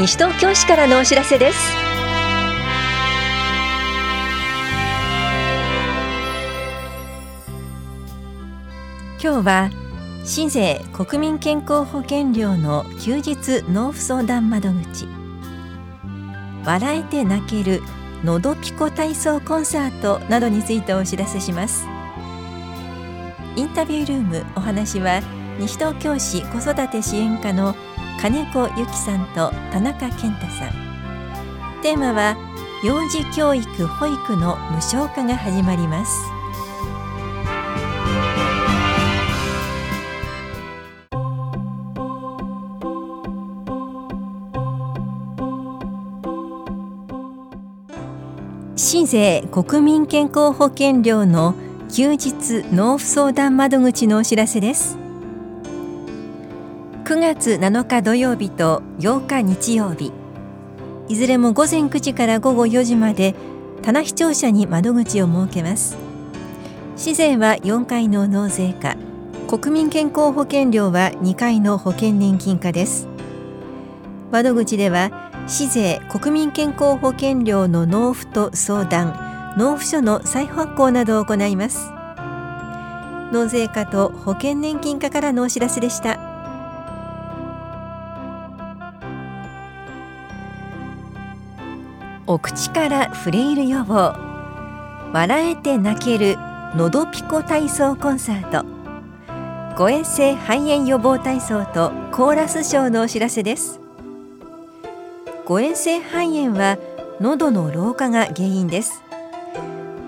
[0.00, 1.58] 西東京市からのお知らせです。
[9.22, 9.70] 今日は
[10.24, 15.06] 市税国民健康保険料の休日納付相談窓口。
[16.64, 17.82] 笑えて泣ける
[18.24, 21.84] のどピコ体操コンサートなどについてお知らせします。
[23.54, 25.20] インタビュールームお話は
[25.58, 27.74] 西東京市子育て支援課の
[28.20, 30.72] 金子由紀さんと田中健太さん。
[31.82, 32.36] テーマは
[32.84, 36.20] 幼児教育保育の無償化が始まります。
[48.76, 51.54] 市税国民健康保険料の
[51.90, 55.09] 休日納付相談窓口のお知らせです。
[57.10, 60.12] 9月7日土曜日と8日日曜日。
[61.08, 63.34] いずれも午前9時から午後4時まで
[63.82, 65.98] 棚視聴者に窓口を設けます。
[66.94, 68.94] 市税は4回の納税課。
[69.48, 73.08] 国民健康保険料は2回の保険年金課です。
[74.30, 81.90] 窓口では市税国民健康保険料の納付と相談納付書の再発行などを行います。
[83.32, 86.29] 納税課と保険年金課からのお知らせでした。
[92.30, 94.14] お口からフレイル予防
[95.12, 96.36] 笑えて泣ける
[96.76, 98.64] のどピコ体操コンサート
[99.76, 103.80] 誤嚥性肺炎予防体操とコーラスショーのお知らせです。
[105.44, 106.78] 誤嚥性肺炎は
[107.20, 109.02] 喉の老化が原因です。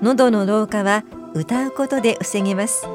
[0.00, 2.88] 喉の老化は歌うことで防げます。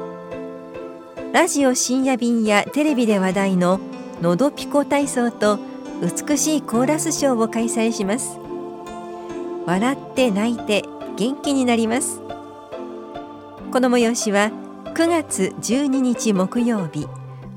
[1.32, 3.78] ラジオ深夜便やテレビで話題の
[4.20, 5.60] のどピコ体操と
[6.00, 8.41] 美しいコーラスショーを開催します。
[9.66, 10.84] 笑って泣いて
[11.16, 12.20] 元気になります。
[13.72, 14.50] この催しは
[14.94, 17.06] 9月12日木曜日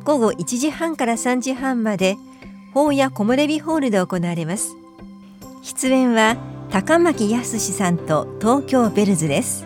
[0.06, 2.18] 午後1時半から3時半まで
[2.74, 4.76] 法や木漏れ日ホールで行われます。
[5.62, 6.38] 出演は
[6.70, 9.66] 高巻康さんと東京ベルズです。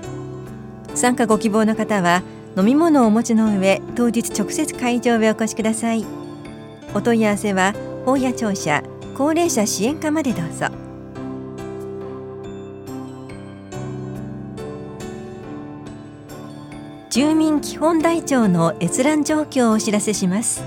[0.96, 2.24] 参加ご希望の方は
[2.58, 6.06] 飲み物をお持ちの上当日直接会場へお越しください。
[6.96, 7.74] お問い合わせは
[8.06, 8.82] 法や庁舎
[9.16, 10.89] 高齢者支援課までどうぞ。
[17.10, 20.64] 住民基本台帳の閲覧状況をお知らせします。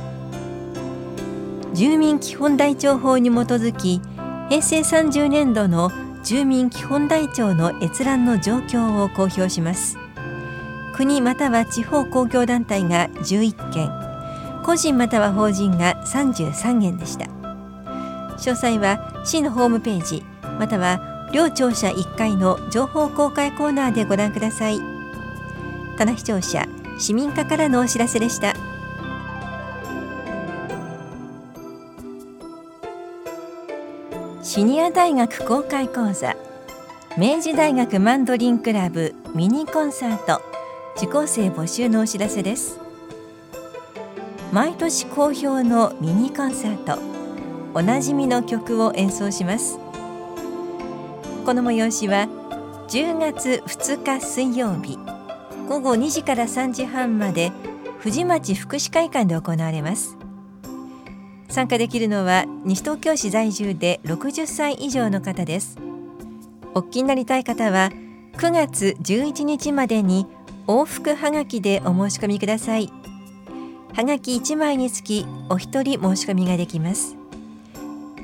[1.73, 4.03] 住民基本台帳法に基づき
[4.49, 5.93] 平成30年度の
[6.25, 9.97] 住民基本台帳の閲覧の状況を公表します。
[10.97, 13.91] 国または地方公共団体が11件
[14.65, 17.27] 個人または法人が33件でした。
[18.37, 20.25] 詳細は市のホームページ
[20.59, 24.92] または両庁舎1階の情報公開コーナーでご覧ください。
[25.97, 26.67] 棚視聴者
[26.99, 28.55] 市民課からのお知らせでした。
[34.43, 36.37] シニア大学公開講座
[37.17, 40.43] 明治大学マンドリンクラブミニコンサート。
[40.97, 42.79] 受講生募集のお知らせです。
[44.53, 46.99] 毎年好評のミニコンサート。
[47.75, 49.79] おなじみの曲を演奏します。
[51.47, 52.29] この催しは
[52.89, 54.99] 10月2日水曜日。
[55.69, 57.53] 午後2時から3時半まで
[57.99, 60.17] 藤町福祉会館で行われます。
[61.49, 65.79] 参加できるのは西東京市在住で60歳以上の方です。
[66.75, 67.91] お聞きになりたい方は
[68.39, 70.27] 9月11日までに
[70.67, 72.91] 往復はがきでお申し込みください。
[73.95, 77.17] はがき1枚につきお一人申し込みができます。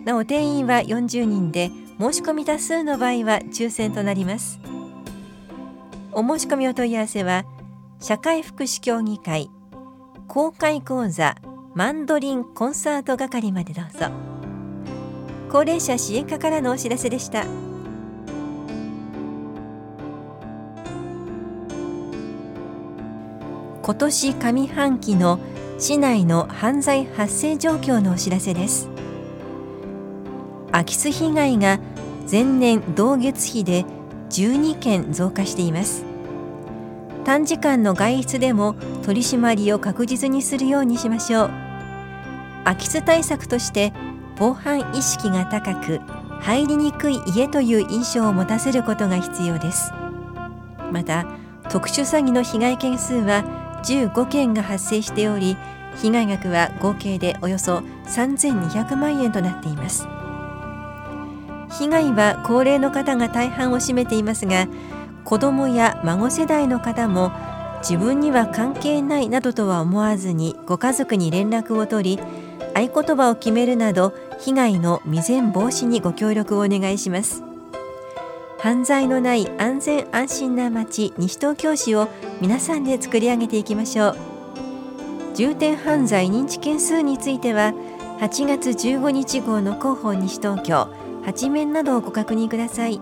[0.05, 1.71] なお定員は40人で
[2.01, 4.59] 申し込み多数の場合は抽選となります。
[6.13, 7.45] お申し込みお問い合わせは
[8.01, 9.51] 社会福祉協議会
[10.27, 11.37] 公開講座
[11.75, 14.09] マンドリンコンサート係までどうぞ。
[15.51, 17.45] 高齢者支援課からのお知らせでした。
[23.83, 25.39] 今年上半期の
[25.79, 28.89] 市内の犯罪発生状況のお知らせです。
[30.73, 31.79] 空き巣被害が
[32.31, 33.87] 前年同月比で
[34.31, 36.05] 12件増加しています。
[37.25, 41.51] 短時間の外出でも取り締まりを確実にするようにしましょう。
[42.65, 43.93] 空き巣対策として
[44.39, 46.01] 防犯意識が高く
[46.41, 49.93] 入りにくい家という印象を持たせることが必要です。
[50.93, 51.27] また
[51.69, 53.45] 特殊詐欺の被害件数は
[53.85, 55.57] 15件が発生しており
[55.97, 60.07] 被害額は合計でおよそ3200万円となっています。
[61.71, 64.67] 被害は高齢の方が大半を占めていますが
[65.25, 67.33] 子どもや孫世代の方も
[67.81, 72.23] 自分には関係ないなどとは思わずにご家族に連絡を取り
[72.75, 77.43] 合言葉を決めるなど被害の未然防止にご協力をお願いします。
[78.59, 82.09] 犯罪のない安全安心な街西東京市を
[82.41, 84.17] 皆さんで作り上げていきましょう。
[85.35, 87.73] 重点犯罪認知件数については
[88.21, 90.89] 8月15日号の広報西東京。
[91.29, 92.99] 8面などをご確認ください。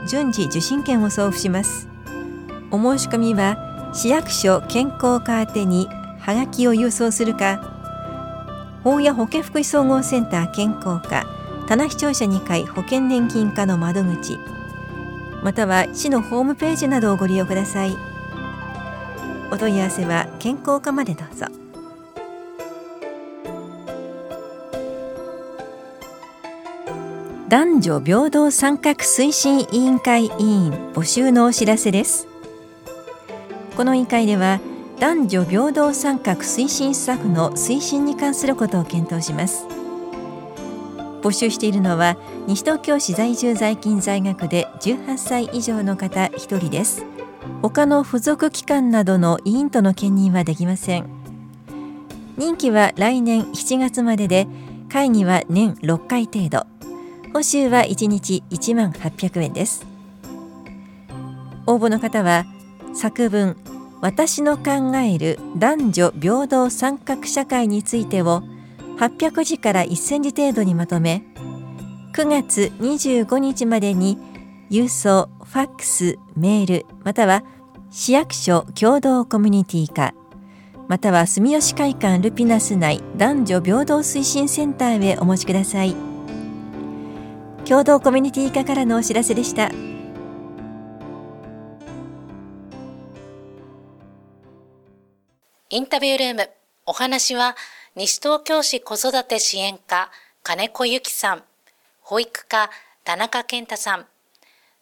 [0.09, 1.87] 順次受診券を送付します。
[2.73, 5.87] お申し込みは市役所健康課宛に
[6.19, 7.63] はがきを郵送するか
[8.83, 11.38] 法や保健福祉総合センター健康課
[11.69, 14.39] 棚視聴者2階保険年金課の窓口
[15.43, 17.95] または市のホームページなどをご利用ください。
[19.53, 21.45] お問い合わせは健康課までどうぞ。
[27.51, 32.27] 男女平等参画推進委員会委員募集のお知らせです。
[33.77, 34.59] この委員会では
[34.99, 39.78] 男女平等参画推進スタッフの推進に関することを検討します。
[41.23, 42.17] 募集しているのは
[42.47, 47.05] 西東京市在住在勤在学で18歳以上の方1人です。
[47.63, 51.07] 他の付属機関などの委員との兼任はできません。
[52.37, 54.47] 任期は来年7月までで
[54.89, 56.67] 会議は年6回程度。
[57.33, 59.87] 報酬は1日1万800円です。
[61.67, 62.47] 応募の方は
[62.95, 63.57] 作文
[64.01, 68.43] 私の考える男女平等参画社会についてを
[68.99, 71.23] 800字から1000字程度にまとめ
[72.13, 74.19] 9月25日までに
[74.71, 77.45] 郵送ファックスメールまたは
[77.91, 80.15] 市役所共同コミュニティ課
[80.89, 86.09] または住吉会館ルピナス内男女平等推進センターへお持ちください
[87.69, 89.71] 共同コミュニティ課からのお知らせでした。
[95.69, 96.49] インタビュールーム。
[96.87, 97.55] お話は、
[97.97, 100.11] 西東京市子育て支援課、
[100.43, 101.43] 金子由紀さん、
[102.03, 102.71] 保育課、
[103.03, 104.07] 田中健太さん。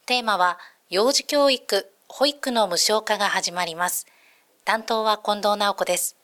[0.07, 0.59] テーマは、
[0.91, 4.07] 幼児教育、保育の無償化が始まります。
[4.65, 6.17] 担当は近藤直子です。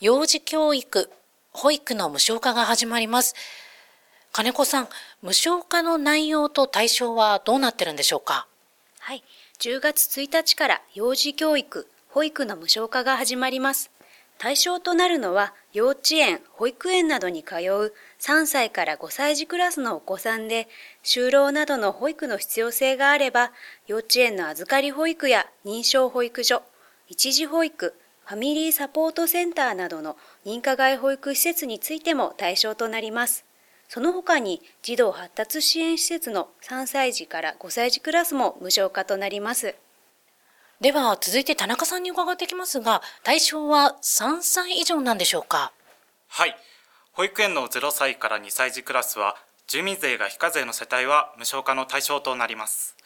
[0.00, 1.10] 幼児教育、
[1.52, 3.34] 保育の無償化が始まります。
[4.32, 4.88] 金子さん、
[5.22, 8.46] 無償化の内容と対象はどうなってるんでしょうか？
[9.00, 9.24] はい、
[9.58, 13.90] 10月1日から幼児教育、保育の無償化が始まります。
[14.38, 20.68] 対象となるのは幼稚園、保育園などに通う3歳から5歳児クラスのお子さんで、
[21.02, 23.50] 就労などの保育の必要性があれば、
[23.88, 26.62] 幼稚園の預かり保育や認証保育所、
[27.08, 33.44] 一時保育、ファミリーサポートセンターなどの認可外保育施設についても対象となります。
[33.88, 39.74] その他に児童発達支援施設の3歳児から5歳児クラスも無償化となります。
[40.80, 45.72] では続いて田中さんに伺っていきますが対象は3歳以上なんでしょうか？
[46.28, 46.56] はい。
[47.12, 52.96] 保育園の0歳から2歳児クラスは住民税が非課税の世帯は無償化の対象となります。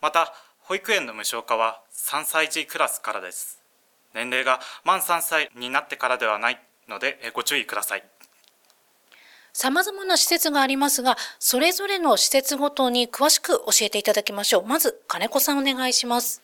[0.00, 3.60] また保育園の無償化は3歳児クラスからです。
[4.14, 8.04] 年齢が満3歳になってからではないのでご注意ください。
[9.52, 14.66] さまざまな施設がありますが、それぞれの施設ごとに詳しく教えていただきましょう。
[14.66, 16.42] まず、金子さんお願いします。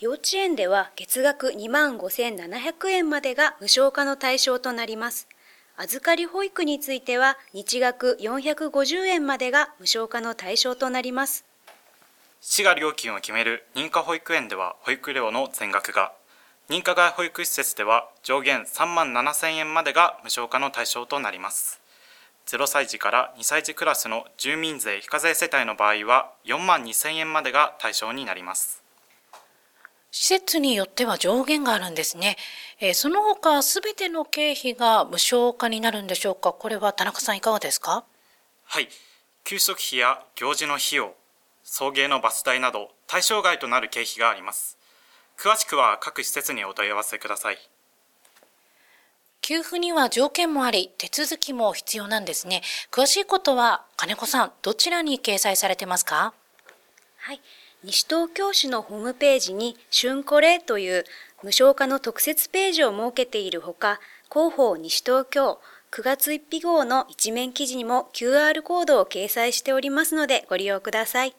[0.00, 5.28] 幼稚園では月額2万5700円までが無償化の対象となります。
[5.76, 11.44] 預かり保育については日額450円までが無償化の対象となります。
[12.40, 16.12] 市が料金を決める認可保育園では保育料の全額が、
[16.70, 21.78] 認可外保育施設では上限3万7000円までが無償化の対象となります。
[22.46, 28.79] 0歳児から2歳児クラスの住民税非課税世帯の場合は4万2000円までが対象になります。
[30.10, 32.36] 施設によっては上限があるんですね。
[32.80, 36.52] えー、その他すべての経費が無償化になるんでしょうか？
[36.52, 38.04] これは田中さんいかがですか？
[38.64, 38.88] はい。
[39.42, 41.14] 給食費や行事の費用
[41.64, 44.76] 送迎のバス代など対象外となる経費があります
[45.36, 47.58] 詳しくは各施設にお問い合わせください
[49.40, 52.60] 給付には条件もあり手続きも必要なんですね
[52.92, 56.34] 詳しいことは金子さんどちらに掲載されてますか？
[57.16, 57.40] はい
[57.82, 61.04] 西東京市のホームページに春コレという
[61.42, 65.58] 無償化の特設ページを設けているほか広報西東京
[65.90, 71.34] 9月1日号の一面記事にも QR コードを掲載しておりますのでご利用ください。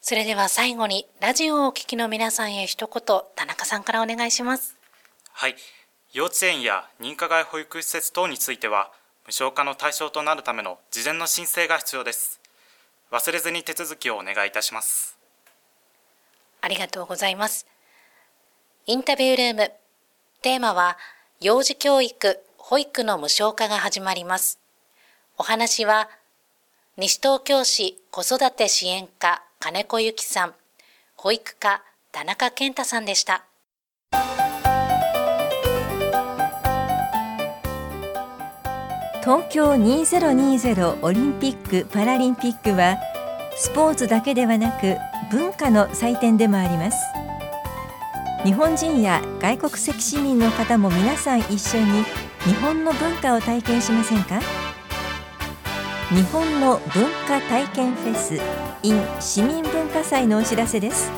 [0.00, 4.76] それでは最後にラジオをお聞きの皆さんへ一言田中さんからお願いします。
[5.32, 5.56] はい。
[6.12, 8.90] 幼稚園や認可外保育施設等については
[9.26, 12.41] 無償化の対象となるための事前の申請が必要です。
[13.12, 15.18] 忘れずに手続きをお願いいたします。
[16.62, 17.66] ありがとうございます。
[18.86, 19.72] インタビュールーム。
[20.40, 20.96] テーマは
[21.40, 24.58] 幼児教育保育の無償化が始まります。
[25.36, 26.08] お話は、
[26.96, 30.54] 西東京市子育て支援課金子由紀さん、
[31.14, 33.44] 保育課田中健太さんでした。
[39.22, 42.96] 東京2020オリンピック・パラリンピックは
[43.56, 44.96] スポーツだけではなく
[45.30, 46.98] 文化の祭典でもあります。
[48.44, 52.02] 日本人や外国籍市民の方も皆さん一緒に
[52.40, 54.40] 日本の文化を体験しませんか？
[56.10, 58.40] 日本の文化体験フェス
[58.82, 61.12] in 市民文化祭のお知らせです。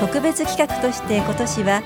[0.00, 1.82] 特別企画として今年は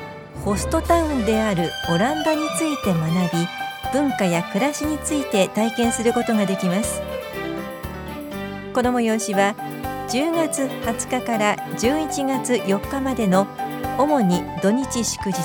[0.47, 3.47] ホストタウンであるオランダについて学び
[3.93, 7.01] 文化や暮らしについて体験することができます。
[8.73, 9.55] この催しは
[10.09, 13.47] 10月20日から11月4日までの
[13.99, 15.37] 主に土日祝日。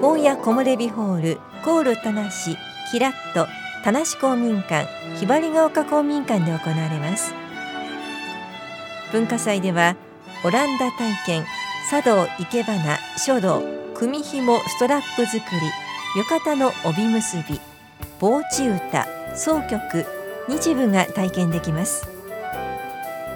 [0.00, 2.28] 大谷木漏れ日ホールコール田無
[2.90, 3.48] キラット
[3.84, 4.86] 田無公民館
[5.16, 7.34] ひばりが丘公民館で行われます。
[9.12, 9.96] 文化祭では
[10.44, 11.44] オランダ体験
[11.90, 13.62] 茶道生け花書道
[13.94, 17.60] 組紐ストラップ作り浴衣の帯結び
[18.18, 20.06] 防地歌総曲
[20.48, 22.08] 日舞が体験できます。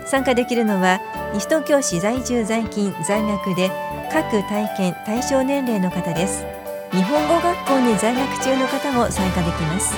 [0.07, 1.01] 参加できるのは
[1.35, 3.71] 西東京市在住在勤在学で
[4.11, 6.45] 各体験対象年齢の方です。
[6.91, 9.95] 日本語学校に在学中の方も参加できます。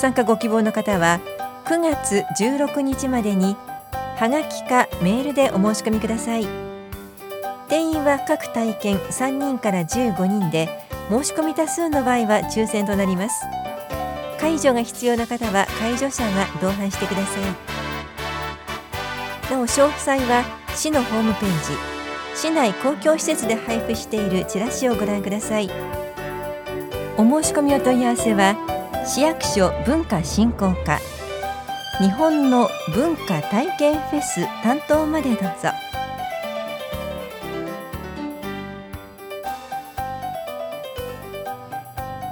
[0.00, 1.20] 参加ご希望の方は
[1.64, 3.56] 9月16日までに
[4.16, 6.46] はがきかメールでお申し込みください。
[7.68, 13.44] 定員は各体験3人から15人で申し込み多数の場合は抽選となります。
[14.38, 17.42] 介助が必要な方は介助者が同伴してください。
[19.50, 21.48] なお詳細は市のホームペー
[22.34, 25.70] ジ市内公共施設で配布しているチラシをご覧ください。
[27.16, 28.54] お申し込みお問い合わせは
[29.04, 31.00] 市役所文化振興課
[31.98, 35.70] 日本の文化体験フェス担当までどうぞ。